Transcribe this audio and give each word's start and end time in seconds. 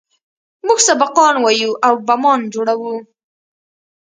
موږ 0.65 0.79
سبقان 0.87 1.35
وايو 1.43 1.71
او 1.87 1.93
بمان 2.07 2.41
جوړوو. 2.53 2.95